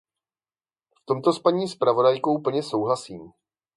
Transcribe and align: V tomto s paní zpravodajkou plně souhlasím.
V 1.01 1.05
tomto 1.05 1.33
s 1.33 1.39
paní 1.39 1.67
zpravodajkou 1.67 2.41
plně 2.41 2.63
souhlasím. 2.63 3.31